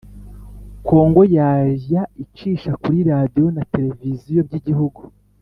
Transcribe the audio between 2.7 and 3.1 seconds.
kuri